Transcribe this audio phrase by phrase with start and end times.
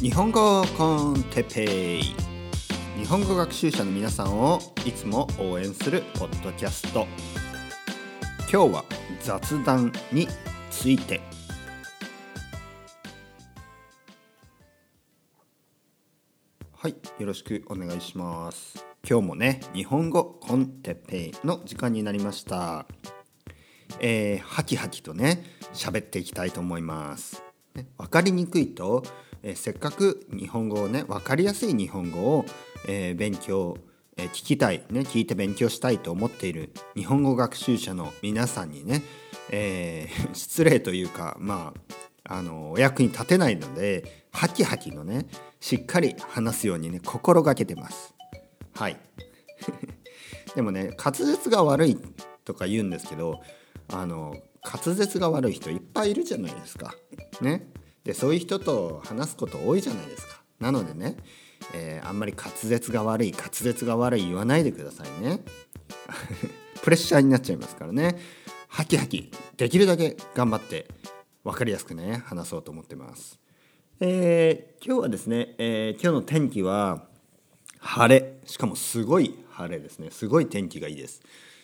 [0.00, 2.02] 日本語コンテペイ。
[2.98, 7.06] 日本語学習者の皆さんをいつも応援するポッドキャスト。
[8.50, 8.84] 今日は
[9.22, 10.28] 雑談に
[10.70, 11.20] ついて。
[16.74, 18.86] はいよろしくお願いします。
[19.08, 22.86] 今日もね日本語コンテペイの時間になりました。
[24.00, 27.42] えー、ハキハキとね喋っていきたいと思います、
[27.98, 29.02] 分かりにくいと、
[29.42, 32.44] え、せっかく日本語をね分かりやすい日本語を、
[32.88, 33.76] えー、勉強、
[34.16, 39.02] えー、聞きたい、ね、聞いて勉強したいと思っている日本語学習者の皆さんにね、
[39.50, 41.72] えー、 失礼というかま
[42.24, 45.26] ああのお役に立てないのでハキハキのね
[45.60, 48.14] しっかり話すようにね心がけてます。
[48.74, 48.96] はい
[50.56, 51.98] でもね滑舌が悪い
[52.44, 53.40] とか言うんですけど
[53.88, 56.94] あの滑舌が悪い人いっぱいいるじゃないですか。
[57.40, 57.68] ね、
[58.04, 60.42] でそういう人と話すこと多いじゃないですか。
[60.58, 61.16] なのでね、
[61.74, 65.44] えー、あんまり滑舌が悪い滑舌が悪い言わないでくださいね。
[66.82, 68.18] プレッシャーになっちゃいますからね。
[68.68, 70.88] ハキハキできるだけ頑張って
[71.44, 73.38] 分かりやすくね話そうと思ってます。
[74.00, 77.06] えー、今日はですね、えー、今日の天気は
[77.78, 81.22] 晴れしかもすごい晴れですねすごい天気がいいです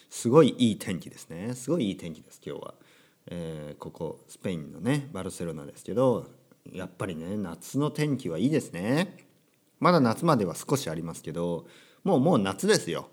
[0.09, 2.75] すごいいい天気ですねすごいいい天気です今日は。
[3.27, 6.27] えー、ここスペインのねバルセロナですけど
[6.73, 9.17] やっぱりね夏の天気はいいですね。
[9.81, 11.67] まだ夏までは少しありますけど
[12.05, 13.11] もうもう夏ですよ、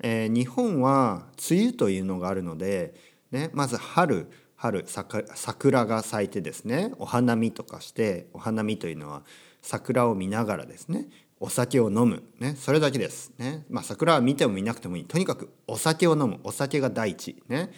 [0.00, 2.94] えー、日本は梅雨というのがあるので、
[3.32, 9.24] ね、まず春春桜が咲いてですねお花見とかしてお花見というのは
[9.60, 11.08] 桜を見ながらですね
[11.40, 15.04] お酒を飲む、ね、それだけです、ねまあ、桜は見ても見なくてもいい。
[15.04, 16.38] とにかくお酒を飲む。
[16.44, 17.42] お酒が第一。
[17.48, 17.70] ね。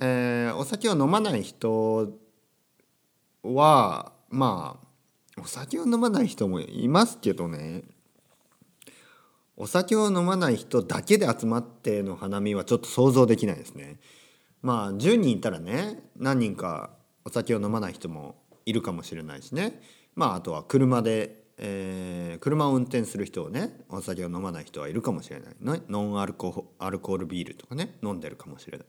[0.00, 2.12] えー、お酒を飲まない人
[3.42, 7.82] はまあお酒を飲まない人もいますけどね
[9.56, 13.98] お酒を飲まない人だけで集まっての花見はちょっと想像できないですね。
[14.62, 16.90] まあ10人いたらね何人か
[17.24, 18.36] お酒を飲まない人も
[18.66, 19.80] いるかもしれないしね
[20.14, 28.86] まああとは車で、えー、車を運転する人をねお酒を飲まない人はいるかもしれない、ノンアルコアルコールビールとかね飲んでるかもしれない。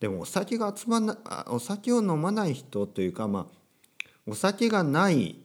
[0.00, 1.18] でもお酒が集まな
[1.48, 5.36] お酒を飲まない人というかまあお酒がない、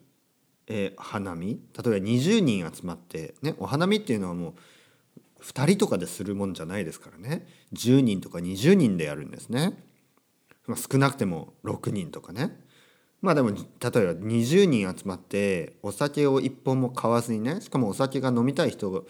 [0.67, 1.59] えー、花見例え
[1.99, 4.53] ば20人集まって、ね、お花見っていうのはもう
[5.43, 7.45] 2人とかでするもんじゃないですからね。
[7.73, 9.77] 10人とか20人でやるんですね。
[10.65, 12.59] まあ、少なくても6人とかね。
[13.21, 19.05] まあでも例えば20人集まってお酒を一本も買わずにねしかもお酒が飲みたい人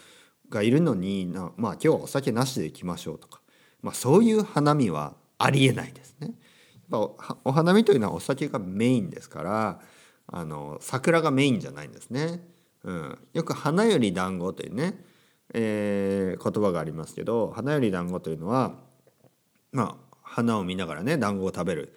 [0.49, 3.41] がいるのにまあ今日はお酒なしで行きましょうとか、
[3.81, 6.33] まあ、そういう花見はありえないですね。
[6.89, 9.79] やっぱお花見というのはお酒がメインですから
[10.27, 12.47] あの桜がメインじゃないんですね。
[12.83, 15.03] うん、よく「花より団子というね、
[15.53, 18.75] えー、言葉がありますけど花より団子というのは
[19.71, 21.95] まあ花を見ながらね団子を食べる、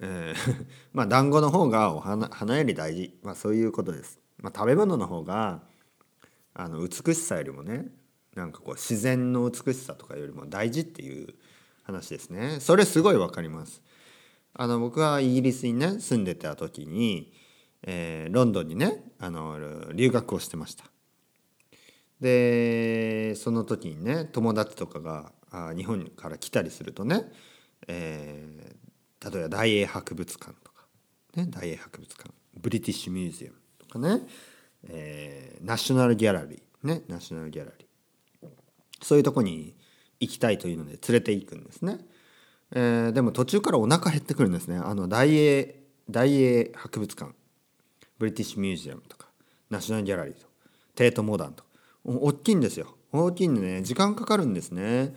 [0.00, 4.20] えー、 まあ団子の方がお花花より大事、まあ、そういうことです。
[4.38, 5.62] まあ、食べ物の方が
[6.52, 7.86] あの美しさよりもね
[8.34, 11.34] なんかこう自然の美しさとかよりも大事っていう
[11.82, 12.58] 話ですね。
[12.60, 13.82] それすごいわかります。
[14.54, 17.32] あの僕はイギリスにね住んでた時に、
[17.82, 20.84] えー、ロンドンにねあの留学をしてました。
[22.20, 27.24] でその時にね友達とかがあ日本から来たりするとね、
[27.88, 30.86] えー、例えば大英博物館とか、
[31.34, 34.20] ね、大英博物館ブリティッシュミュージアムとかね、
[34.88, 38.48] えー、ナショナルギャラリーねナショナルギャラリー。
[39.02, 39.74] そういうとこに
[40.22, 41.98] 行きたいというので連れて行くんですね。
[42.74, 44.78] えー、でも途中からお腹減ってくるんですね。
[44.78, 47.32] あの大英大英博物館
[48.18, 49.26] ブリティッシュミュージアムとか
[49.68, 50.46] ナショナルギャラリーと
[50.94, 51.64] テートモダンと
[52.04, 52.96] 大きいんですよ。
[53.12, 55.14] 大きいんでね時間かかるんですね。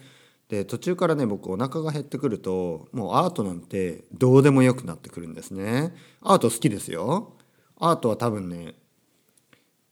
[0.50, 5.96] で途中からね僕お腹が減ってくるともうアートなんてどうでもよくなってくるんですね。
[6.22, 7.34] アート好きですよ。
[7.78, 8.76] アートは多分ね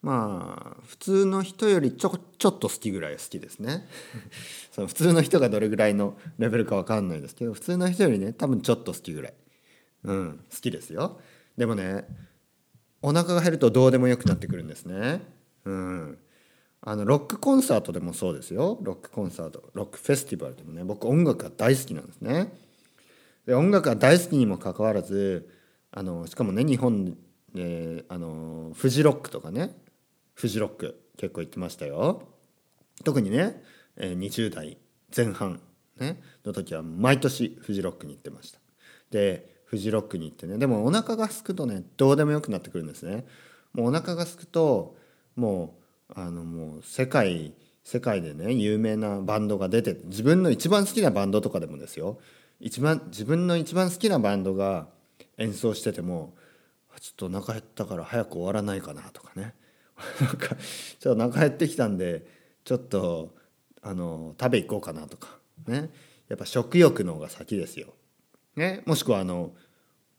[0.04, 3.88] まあ普通の人よりちょちょっと好きぐらい好きですね。
[4.72, 9.34] その普通の人がどれぐらいのレベルか分かんないですけど普通の人よりね多分ちょっと好きぐらい。
[10.04, 11.22] うん好きですよ。
[11.58, 12.06] でもね
[13.02, 15.22] お腹が減るとどうでもよくなってくるんですね。
[15.64, 16.18] うん。
[16.82, 18.78] あのロックコンサートでもそうですよ。
[18.82, 22.54] ロックコンサートロックフェスティバルでもね僕音楽が大好きなんですね。
[23.46, 25.50] で音楽が大好きにもかかわらず
[25.92, 27.18] あのしかもね日本
[27.54, 29.74] であのフジロックとかね
[30.34, 32.28] フジロック結構行ってましたよ。
[33.04, 33.62] 特にね
[33.98, 34.78] 20代
[35.16, 35.62] 前半、
[36.00, 38.60] ね、の時は毎年フジロックに行ってました。
[39.12, 43.26] でフジロックに行ってねでもお腹が空くとねどうでもよくなってくるんですね。
[43.74, 44.96] もうお腹が空くと
[45.36, 45.78] も
[46.10, 47.54] うあのもう世界
[47.84, 52.20] 世界でね有名なバンドが出て自分の一番好きなバンドとかでもですよ。
[52.60, 54.88] 一番自分の一番好きなバンドが
[55.38, 56.34] 演奏してても
[57.02, 59.54] ちょっとお腹減ったから早く終わらないかなとかね。
[60.20, 60.56] なんか
[61.00, 62.26] ちょっとお腹減ってきたんで
[62.64, 63.36] ちょっと
[63.82, 65.38] あの食べ行こうかなとか
[65.68, 65.90] ね。
[66.30, 67.94] やっぱ食欲の方が先ですよ。
[68.56, 69.52] ね、もしくはあの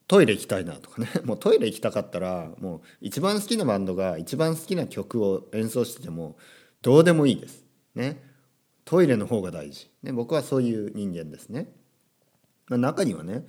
[0.07, 1.09] トイレ行きたいなとかね。
[1.25, 6.37] もうトイレ行きたかったらもう一番好きなバンドが一番好きな曲を演奏してても
[6.81, 7.65] どうでもいいです。
[7.95, 8.21] ね、
[8.83, 11.73] トイレの方が大事、ね、僕はそういう人間ですね。
[12.67, 13.45] まあ、中にはね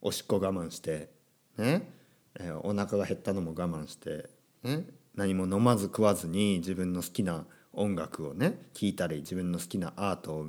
[0.00, 1.10] おしっこ我慢して
[1.56, 1.90] ね、
[2.38, 4.28] えー、お腹が減ったのも我慢して、
[4.62, 4.84] ね、
[5.16, 10.46] 何も飲まず食わずに自分の好きな音楽をね聴いたり自分の好きなアートを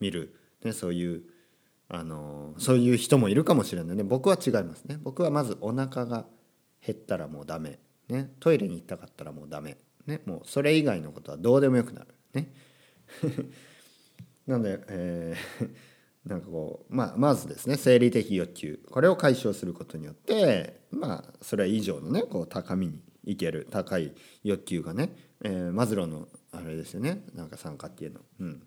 [0.00, 1.22] 見る、ね、そういう
[1.88, 4.02] あのそういう人もいるかもしれないね。
[4.02, 4.98] 僕は違いますね。
[5.02, 6.26] 僕はまずお腹が
[6.84, 7.78] 減ったらもうダメ、
[8.08, 9.76] ね、トイレに行ったかったらもうダメ、
[10.06, 12.08] ね、もうそれ以外のことはどうでもよくなる。
[12.34, 12.52] ね。
[14.46, 15.70] なので、えー
[16.26, 18.80] なんかこう、まあ、まずですね生理的欲求。
[18.90, 24.12] これを解消することによってまあそれ以上のねこう高みにいける高い
[24.42, 28.20] 欲求がね、えー、マズローのあれですよねなんか三角形の。
[28.40, 28.62] うん、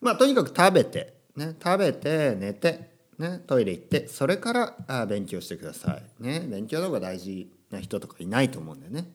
[0.00, 6.22] まあとにかく食べて、ね、食べて寝て、ね、トイレ行ってそれからあ勉強してください。
[6.22, 9.10] ね、勉強の方が大事な人とかいないと思うんでね。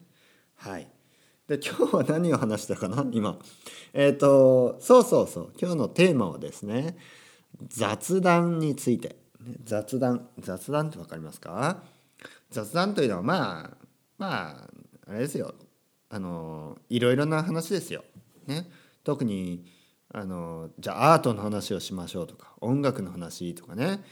[0.56, 0.88] はい。
[1.48, 3.06] で今日は何を話したかな？
[3.12, 3.38] 今。
[3.92, 6.96] えっ、ー、とそうそうそう今日のテーマはですね
[7.68, 9.16] 雑談について。
[9.64, 11.82] 雑談雑談って分かりますか？
[12.50, 13.79] 雑談というのはまあ
[14.20, 15.54] まああれですよ。
[16.10, 18.04] あのいろいろな話ですよ。
[18.46, 18.70] ね、
[19.02, 19.64] 特に
[20.12, 24.04] あのじゃあアートの話をしましょうとか音楽の話とかね、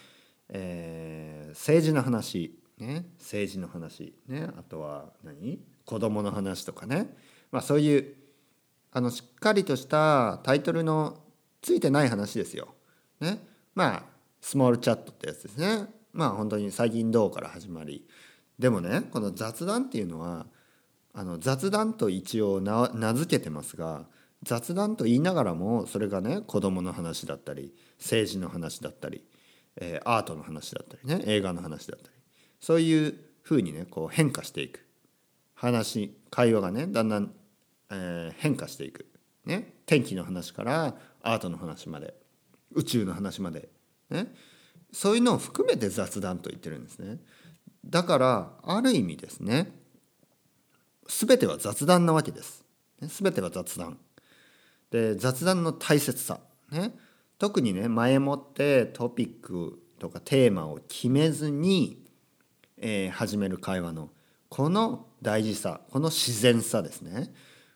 [0.49, 5.61] えー、政治の話、ね、政治の話、ね、あとは何？
[5.85, 7.15] 子供の話とかね、
[7.51, 8.15] まあ、そういう
[8.93, 11.19] あのしっかりとしたタイトルの
[11.61, 12.69] ついてない話ですよ。
[13.21, 13.45] ね、
[13.75, 14.03] まあ
[14.41, 15.87] スモールチャットってやつですね。
[16.15, 18.09] まあ本当に最近どうから始まり。
[18.59, 20.47] でもねこの雑談っていうのは
[21.15, 24.07] あの雑談と一応名付けてますが
[24.43, 29.25] 雑談と言いながらもそれがね子供の話だったり政治の話だったり、
[29.77, 32.13] えー、アートの話だったりね映画の話だったり
[32.61, 34.89] そういうふうにねこう変化していく。
[35.59, 37.33] 話会話がねだんだん、
[37.91, 39.07] えー、変化していく、
[39.45, 42.15] ね、天気の話からアートの話まで
[42.73, 43.69] 宇宙の話まで、
[44.09, 44.33] ね、
[44.93, 47.19] そういうのを含めて雑談と言ってるんですね。
[47.85, 49.79] だからある意味ですね
[51.09, 52.65] 全ては雑談なわけです。
[53.01, 53.99] 全ては雑談。
[54.91, 56.41] で雑談の大切さ、
[56.71, 56.95] ね、
[57.39, 62.05] 特にね前もってトピックとかテーマを決めずに、
[62.77, 64.11] えー、始める会話の
[64.49, 67.33] この大事さこの自然さですね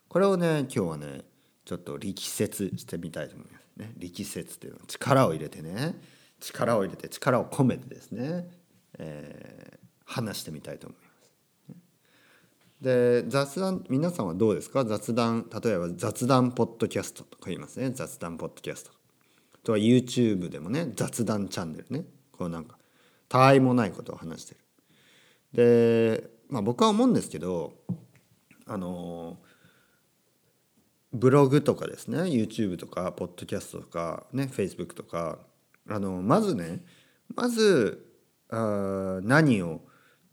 [0.08, 1.22] これをね今日はね
[1.64, 3.62] ちょっと力説してみたいと思います。
[3.76, 5.94] ね、力説というのは力を入れてね
[6.40, 8.50] 力を入れて力を込めてですね、
[8.98, 9.81] えー、
[10.12, 11.12] 話してみたいと思います。
[12.80, 14.84] で雑談皆さんはどうですか？
[14.84, 17.90] 雑談例えば雑談ポッドキャストとか言いますね。
[17.90, 18.90] 雑談ポッドキャスト。
[19.62, 22.04] とは YouTube でもね雑談チャンネルね。
[22.32, 22.76] こうなんか
[23.28, 24.56] たわいもないことを話して
[25.54, 26.20] る。
[26.20, 27.74] でまあ僕は思うんですけど
[28.66, 29.38] あの
[31.12, 32.18] ブログとかですね。
[32.22, 35.38] YouTube とかポッドキャストとかね Facebook とか。
[35.88, 36.84] あのまずね
[37.34, 38.06] まず
[38.50, 39.80] あ何を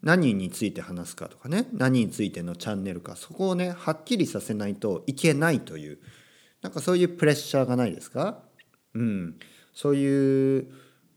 [0.01, 5.99] 何について話すかとかね何についてのチャンネルかそこをねはっきりさせないといけないという
[6.61, 8.39] なんかそういうプレッシャーがないですか？
[8.93, 9.35] うん。
[9.73, 10.67] そういう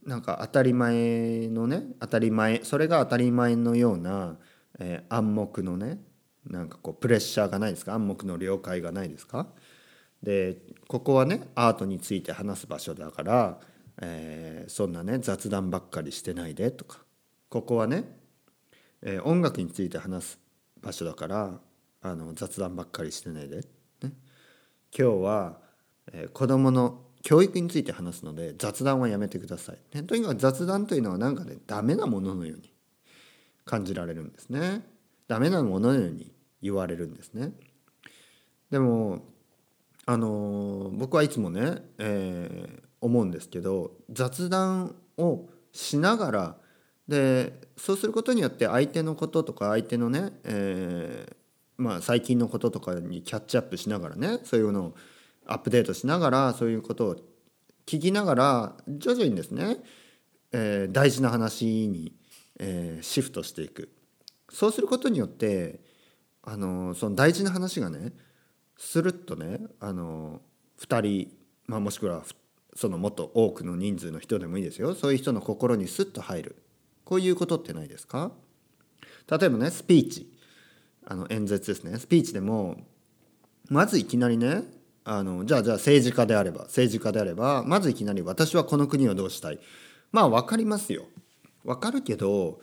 [0.05, 4.37] なんか当たり前のね当たり前それが当たり前のような、
[4.79, 5.99] えー、暗黙のね
[6.49, 7.93] なんかこうプレッシャーがないですか？
[7.93, 9.47] 暗黙の了解がないですか？
[10.21, 13.59] でここはねアートについて話す場所だから、
[14.01, 16.99] えー、そんなね雑談ばっかりしてないでとか
[17.49, 18.05] ここはね
[19.03, 20.39] えー、音楽について話す
[20.81, 21.59] 場所だから
[22.01, 23.63] あの雑談ばっかりしてないで、ね、
[24.01, 24.11] 今
[24.91, 25.57] 日は、
[26.11, 32.73] えー、子どもの教育について話すので雑談はやめてください、ね、とにかく雑談というのはなんかねダメなもののように
[33.65, 34.81] 感じられるんですね。
[35.27, 37.51] ダメなもののように言われるんですね。
[38.69, 39.21] でも
[40.05, 46.57] あのー、僕はいつもね、えー、思うんですけど雑談をしながら
[47.07, 51.35] でそうすることによって相手のこととか相手のね、えー、
[51.77, 54.95] まあ、最近のこととかにキャッチアップしながらねそういうのを
[55.45, 57.15] アップデートしながらそういうことを
[57.85, 59.77] 聞きながら徐々にですね
[60.53, 62.13] えー、大事な話に、
[62.59, 63.89] えー、シフトしていく。
[64.49, 65.79] そうすることによって
[66.43, 68.13] あのその大事な話がね
[68.77, 70.41] スルッとねあの
[70.79, 71.33] 2人、
[71.65, 72.23] まあ、もしくは
[72.75, 74.93] そのもっと多くの人数の人でもいいですよ。
[74.93, 76.55] そういう人の心にスッと入る。
[77.13, 78.31] こういうことってないですか？
[79.29, 80.33] 例えばねスピーチ。
[81.05, 81.99] あの演説ですね。
[81.99, 82.87] スピーチでも
[83.69, 84.63] まずいきなりね
[85.03, 89.59] あのじゃあじゃあ政治家であれば政治家であればまずいきなり私はこの国をどうしたい。
[90.11, 91.03] まあ分かりますよ。
[91.63, 92.59] 分かるけど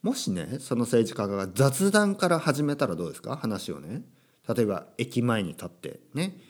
[0.00, 3.36] もしねその政治家が雑談から始めたらどうですか？
[3.36, 4.00] 話をね。
[4.48, 6.40] 例えば駅前に立ってね。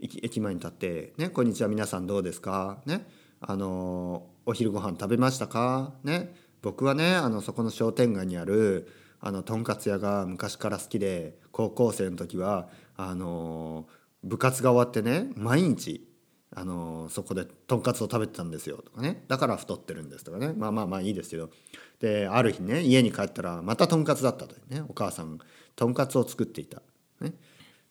[0.00, 3.06] 駅前に立ってね「こんにちは皆さんどうですか?」ね。
[3.42, 5.92] あのお昼ご飯食べましたか？
[6.02, 6.34] ね。
[6.62, 8.88] 僕はねあのそこの商店街にある
[9.20, 13.86] あのとんかつ屋が昔から好きで高校生の時はあの
[14.24, 16.08] 部活が終わってね毎日
[16.54, 19.24] あのそこでとんかつを食べてたんですよとかね。
[19.26, 20.52] だから太ってるんですとかね。
[20.54, 21.50] まあまあまあいいですけど。
[21.98, 25.38] である日ね家に帰ったらまたとんかつだったというねお母さん
[25.76, 26.82] とんかつを作っていた、
[27.20, 27.32] ね、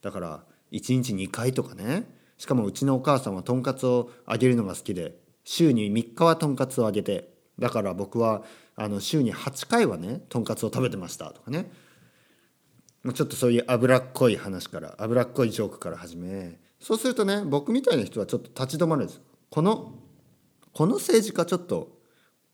[0.02, 2.08] だから1日2回とかね。
[2.38, 8.44] しかもうちのお母さんはとんかつをあげるのが好きで週に3日はとんかつをあげてだから僕は
[8.76, 11.72] あの週に8回はねとんかつを食べてましたとかね。
[13.14, 19.94] ちょっとそういう脂っこい話から脂っこいジョークから始めそうするとね僕みたいな人はちょっと立ち止まるんですこの
[20.72, 21.98] この政治家ちょっと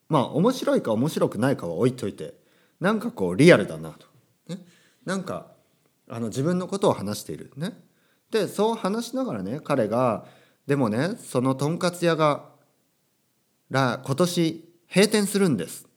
[0.08, 2.34] まあ面白いか面白くないかは置いといて
[2.80, 4.08] なんかこうリアルだなと、
[4.48, 4.62] ね、
[5.06, 5.48] なんか
[6.10, 7.52] あの自分のことを話している。
[7.58, 7.74] ね。
[8.32, 10.26] でそう話しながらね彼が
[10.66, 12.50] でもねそのとんかつ屋が
[13.70, 15.88] ら今年閉店するんです。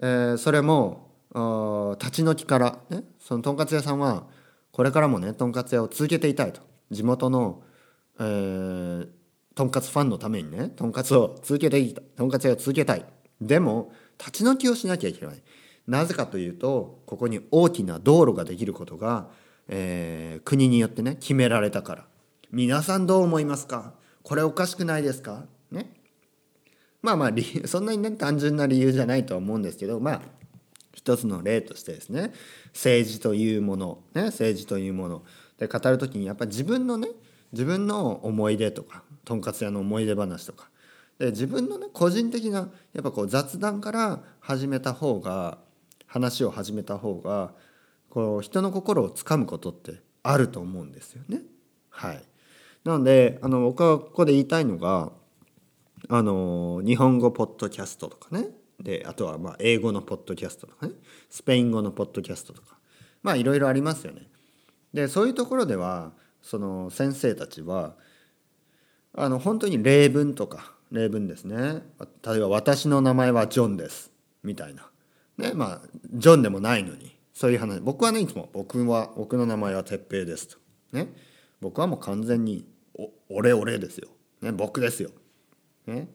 [0.00, 1.08] えー、それも
[2.00, 4.26] 立ち退きから、ね、そのとんかつ屋さんは
[4.70, 6.60] これからもねとんかつ屋を続けていたいと。
[6.90, 7.62] 地元の、
[8.18, 9.08] えー、
[9.54, 13.04] とんかつファンのためにねとんかつを続けていたとんかつ屋を続けたい。
[13.40, 15.42] でも立ち退きをしなきゃいけない。
[15.86, 19.28] なぜかというとここに大きな道路ができることが、
[19.68, 22.04] えー、国によってね決められたから。
[22.52, 23.94] 皆さんどう思いますか？
[24.22, 25.44] これおかしくないですか？
[25.70, 25.92] ね。
[27.02, 27.30] まあまあ
[27.66, 30.22] そんなにね単純な理由じゃないとは思うんですけどまあ
[30.92, 32.32] 一つの例としてですね
[32.74, 35.24] 政治というもの、ね、政治というもの。
[35.58, 37.08] で語る時にやっぱり自分のね
[37.52, 40.70] 自分の思い出とかとんかつ屋の思い出話とか。
[41.18, 45.58] で自分のね個人的なやっぱこう雑談から始めた方が
[46.06, 47.52] 話を始めた方が
[48.08, 51.42] こう人の心をつかむことってあると思うんですよね。
[51.90, 52.22] はい、
[52.84, 55.12] なのであの僕はここで言いたいのが
[56.08, 58.48] あの日本語ポッドキャストとかね。
[58.80, 60.92] であとはまあ英語のポッドキャストとかね。
[61.30, 62.78] スペイン語のポッドキャストとか。
[63.22, 64.22] まあいろいろありますよね。
[64.94, 66.12] でそういうところでは
[66.42, 67.96] その先生たちは
[69.14, 71.82] あの本当に例文とか例文ですね。
[72.24, 74.12] 例えば「私の名前はジョンです」
[74.44, 74.90] みたいな。
[75.36, 77.16] ねまあジョンでもないのに。
[77.32, 77.80] そういう話。
[77.80, 80.58] 僕はねいつも僕は僕の名前は哲平ですと。
[80.92, 81.14] ね。
[81.60, 84.08] 僕はもう完全にお俺俺ですよ、
[84.40, 85.10] ね、僕ですよ、
[85.88, 86.08] ね、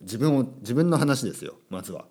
[0.00, 2.06] 自分を自分の話ですよまずは。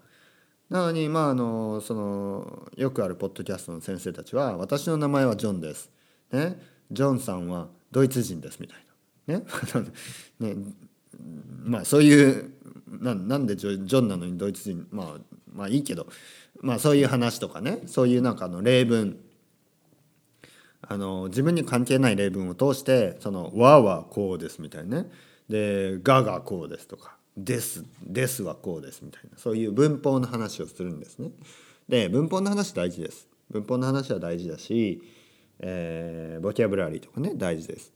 [0.69, 5.91] なのにまああのそのよくあるポッドキャストの先生たちは「私の名前はジョンです」
[6.33, 6.59] ね
[6.91, 8.85] 「ジョンさんはドイツ人です」みたい
[9.27, 9.39] な。
[9.39, 9.45] ね。
[10.39, 10.55] ね。
[11.63, 12.51] まあそういう
[12.87, 16.07] なんでジョンなのにドイツ人まあまあいいけど。
[16.61, 17.83] まあそういう話とかね。
[17.85, 19.19] そういうなんかの例文。
[20.87, 25.11] あの自分に関係ない例文を通してその「わ」はこうですみたいなね。
[25.49, 31.31] で「が」がこうですとかですですはこうですみたいなそういう文法の話をするんですね。
[31.89, 33.27] で文法の話大事です。
[33.51, 35.03] 文法の話は大事だし、
[35.59, 37.93] えー、ボキャブラリーとかね大事です。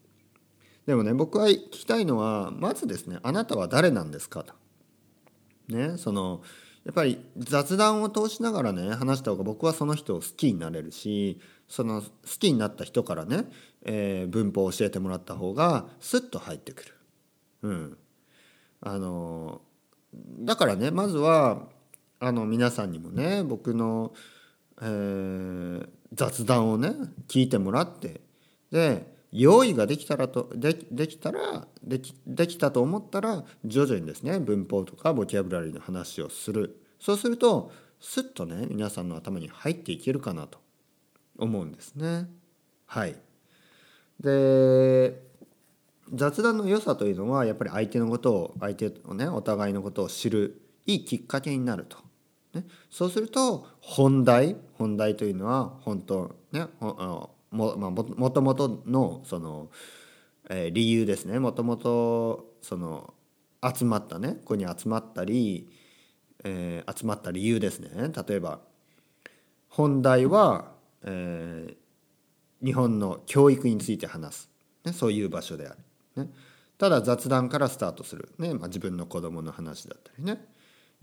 [0.85, 4.53] でもね僕は聞きたいのはまずですねあなたは誰なんですかと。
[5.69, 6.41] ねその
[6.85, 13.45] やっぱり雑談を通しながらね話した方が僕はその人を好きになれるしその好きになった人からね、
[13.83, 16.98] えー、文法を教えてもらった方がスッと入ってくる。
[17.61, 17.97] うん。
[18.81, 19.61] あの
[20.39, 21.67] だからねまずは
[22.19, 24.13] あの皆さんにもね僕の、
[24.81, 26.93] えー、雑談をね
[27.27, 28.21] 聞いてもらって
[28.71, 36.81] で用意ができたらとでできたらできできたと思ったら徐々にですね文法とかボキャブラリーの話をする。
[36.99, 40.59] そうするとスッとね皆さんの頭に入っていけるかなと
[41.37, 42.29] 思うんですね。
[42.85, 43.15] はい。
[44.19, 45.28] で
[46.13, 51.97] 雑談の良さというのはやっぱり相手のことを相手をねお互いのことを知るいいきっかけになると。
[52.53, 59.69] ね、そうすると本題本題というのは本当ねも,、まあ、もともとのその、
[60.49, 61.39] えー、理由ですね。
[61.39, 63.13] もともとその
[63.63, 65.69] 集まったねここに集まったり、
[66.43, 67.89] えー、集まった理由ですね。
[68.27, 68.61] 例えば
[69.67, 70.71] 本題は、
[71.03, 74.49] えー、日本の教育について話す、
[74.83, 75.77] ね、そういう場所である、
[76.23, 76.29] ね、
[76.77, 78.53] ただ雑談からスタートする、ね。
[78.53, 80.45] まあ、自分の子供の話だったりね、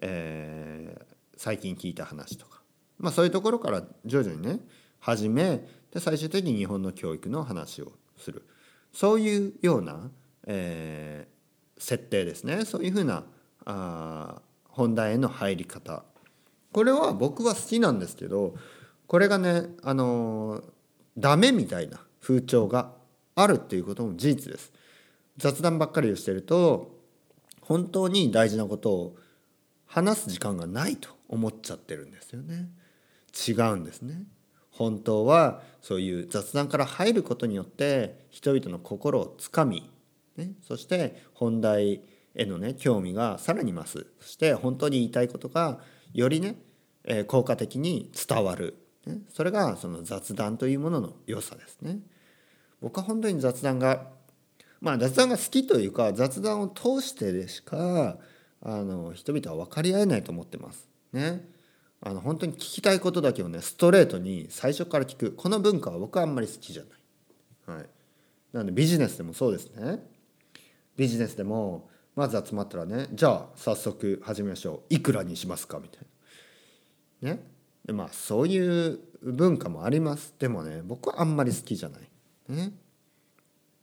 [0.00, 1.04] えー、
[1.36, 2.62] 最近聞いた話とか、
[2.98, 4.60] まあ、そういうところから徐々にね
[4.98, 8.44] 始めで最終的に日本の教育の話をする。
[8.92, 10.10] そういうような、
[10.46, 12.64] えー、設定ですね。
[12.64, 13.24] そういうふうな
[13.66, 16.04] あ本題への入り方。
[16.72, 18.54] これは僕は好きなんですけど
[19.06, 20.64] これがねあのー、
[21.18, 22.92] ダメみたいな風潮が
[23.34, 24.72] あるっていうことも事実です。
[25.38, 26.96] 雑談ばっかりをしてると
[27.60, 29.16] 本当に大事なことを
[29.86, 32.68] 話す時間がないと思っちゃってるんですよね。
[33.48, 34.24] 違うんですね。
[34.70, 39.90] 本当はそういう雑談から入ることによって人々の心をつかみ、
[40.36, 42.02] ね、そして本題
[42.34, 45.80] へのね興味がさらに増すそして本当に言いたいことが
[46.12, 46.56] よりね、
[47.04, 48.76] えー、効果的に伝わる、
[49.06, 52.00] ね、それがその雑談というものの良さですね。
[52.82, 54.08] 僕は本当に雑談が
[54.80, 58.18] まあ雑談が好きというか雑談を通してでしか
[58.62, 60.88] あの人々は分かり合えないと思ってます。
[61.12, 61.48] ね。
[62.02, 66.82] あの本当に聞きたいことだけをねストレートに最初から聞くこの文化は僕はあんまり好きじゃ
[67.66, 67.78] ない。
[67.78, 67.88] はい、
[68.52, 70.06] なのでビジネスでもそうですね。
[70.96, 75.78] ビジネスでもまず集まったらねじゃあ早速始めましょういくらにしますか？
[75.80, 76.00] みたい
[77.22, 77.30] な。
[77.32, 77.42] ね。
[77.84, 82.00] でまあそういう文化もありますでもね僕はあんまり好きじゃない。
[82.48, 82.72] ね。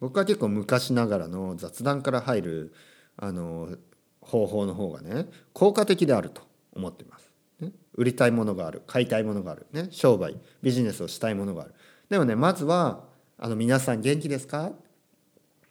[0.03, 2.74] 僕は結構昔ながらの雑談から入る
[3.15, 3.69] あの
[4.19, 6.41] 方法の方がね効果的であると
[6.74, 7.31] 思ってます。
[7.62, 11.74] ね、売りたいものがある買いたいものがある、ね、商売ビジネスをしたいものがある。
[12.10, 13.05] でもねまずは
[13.38, 14.74] あの皆さん元気ですか？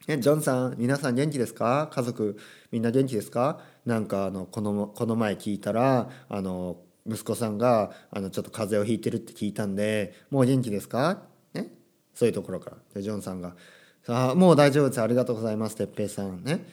[0.07, 1.91] ね、ジョンさん皆さん元気ですか？
[1.93, 2.35] 家族
[2.71, 3.59] みんな元気ですか？
[3.85, 11.21] なんかあのこのこの前聞いたらあの息子さんがあのちょっと風邪をひいてるって聞いたんでもう元気ですか、
[11.53, 11.71] ね、
[12.15, 12.77] そういうところから。
[12.95, 13.55] でジョンさんが
[14.05, 15.01] 「さあもう大丈夫です。
[15.01, 16.65] ありがとうございます哲平さんね」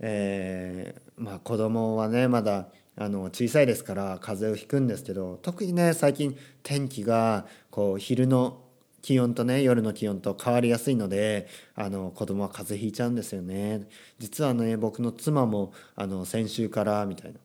[0.00, 2.66] えー、まあ子供はねまだ
[2.96, 8.58] あの小さいですから風邪をひくんですけど特にね最近天気がこう昼の
[9.00, 13.88] 気温とね夜の気温と変わりやすいのであの子供は風邪ひいちゃうんですよね。
[14.18, 17.38] 実はね僕の妻もあの先週からみたいな。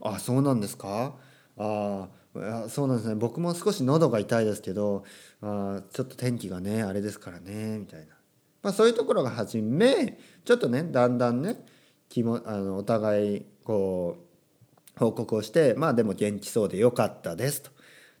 [0.00, 1.14] あそうなんですか？
[1.58, 2.08] あ
[2.68, 3.16] そうなんですね。
[3.16, 5.04] 僕も少し喉が痛いですけど
[5.42, 8.15] あちょっと天気がねあれですからねみたいな、
[8.66, 11.64] まあ、そういうところが始めちょっとねだんだんね
[12.08, 17.70] 気もあのお互いこう報告をしてまあでも元気そうでよかったですと。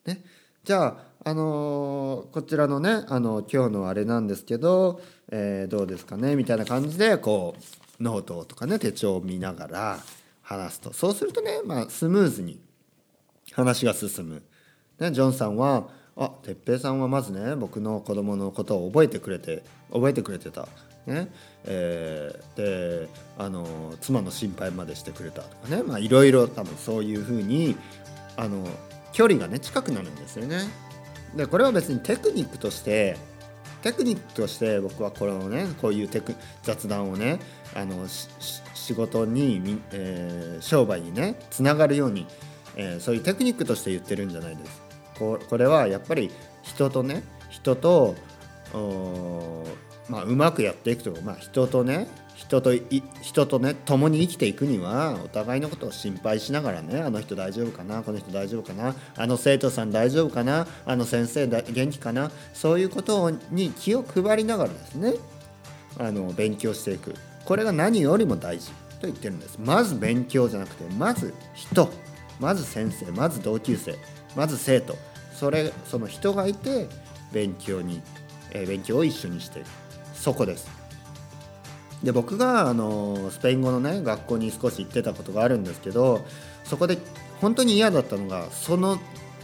[0.04, 0.22] ね、
[0.62, 5.00] じゃあ、あのー、こちらのね、あの今日のあれなんですけど、
[5.32, 7.56] えー、どうですかねみたいな感じでこ
[7.98, 9.98] うノートとかね手帳を見ながら
[10.42, 12.60] 話すとそうするとね、まあ、スムーズに
[13.50, 14.44] 話が進む。
[15.00, 20.66] ね、ジョンさんはあ哲平さんはまずね僕の子供のことを覚えてくれて覚えてくれてた
[21.06, 21.28] ね
[21.64, 27.76] えー、であの妻の心配までしてくれたとかねまあいろいろ多分そういうふうに
[28.36, 28.66] あの
[29.12, 30.62] 距離がね近くなるんですよね。
[31.34, 33.16] でこれは別にテクニックとして
[33.82, 37.38] テクニックとして僕はこのねこういうテク雑談をね
[37.74, 42.26] あの仕事に、えー、商売にねつながるように、
[42.76, 44.85] えー、そういうテクニックとして言ってるんじゃないです。
[45.18, 46.30] ここれはやっぱり
[46.62, 48.14] 人とね人と
[50.08, 52.72] まあ、うまくやっていくと、まあ、人とね人と
[53.22, 65.14] 人とね共に生きていくにはお互いのことを心配しながらねあの人大丈夫かなこの人大丈夫かなあの生徒さん大丈夫かなあの先生だ元気かなそういうことに気を配りながらですね
[65.98, 67.14] あの勉強していく。
[67.46, 69.58] これが何よりも大事と言ってるんです。
[69.58, 71.88] まず勉強じゃなくてまず人
[72.40, 73.96] まず先生まず同級生。
[74.36, 74.96] まず生徒。
[75.34, 76.88] それその人がいて
[77.30, 78.00] 勉強に、
[78.52, 79.66] えー、勉強を一緒にしていく
[80.14, 80.66] そこです。
[82.02, 86.24] で僕があのスペイン語のね学校に少し行ってたことがあるんですけど
[86.64, 86.96] そこで
[87.40, 88.98] 本当に嫌だったのがその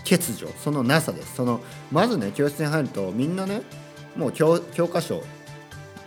[0.08, 1.34] 欠如そのなさです。
[1.34, 3.60] そのまずね教室に入るとみんなね
[4.16, 5.22] もう教科書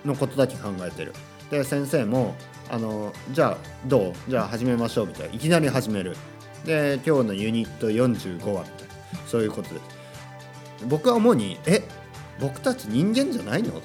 [0.03, 1.13] のことだけ考えてる。
[1.51, 2.33] で先生も
[2.71, 4.13] あのじゃあどう？
[4.27, 5.07] じゃあ始めましょう。
[5.07, 5.35] みたいな。
[5.35, 6.17] いきなり始める。
[6.65, 9.79] で今日のユニット45話みたいなそういうことで。
[9.79, 11.83] す僕は主にえ
[12.39, 13.71] 僕たち人間じゃないの？
[13.71, 13.81] と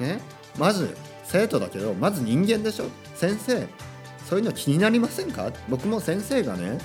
[0.00, 0.20] ね。
[0.58, 2.86] まず生徒だけどまず人間でしょ？
[3.14, 3.66] 先生
[4.28, 5.52] そういうの気になりませんか？
[5.68, 6.78] 僕も先生がね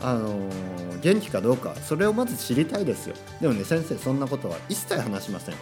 [0.00, 3.14] あのー、元気かどうかそれをまず知りたいですよ。
[3.40, 5.54] でもね先生そんなことは一切話しません。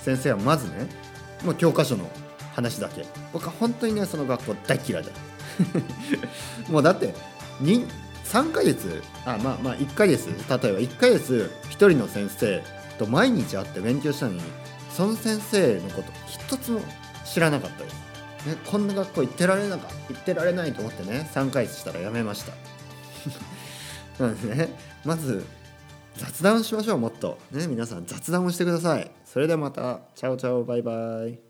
[0.00, 0.86] 先生はまずね
[1.44, 2.08] もう教科書の
[2.54, 3.04] 話だけ。
[3.32, 5.10] 僕は本当にねその学校大嫌いだ。
[6.70, 7.14] もうだって
[7.60, 7.86] に
[8.30, 9.02] 3ヶ月？
[9.26, 10.28] あまあまあ1ヶ月。
[10.28, 12.62] 例えば1ヶ月1人の先生
[12.98, 14.40] と毎日会って勉強したのに
[14.90, 16.80] その先生のこと一つも
[17.24, 17.94] 知らなかったです、
[18.46, 22.52] ね、こんな学校行ってられなか行ってられないと思ってね3ヶ月したらやめました。
[24.22, 24.68] なのでね
[25.04, 25.44] まず
[26.16, 27.38] 雑談しましょうもっと。
[27.50, 29.10] ね皆さん雑談をしてください。
[29.24, 30.00] それではまた。
[30.14, 31.49] チャオチャオバイバイ。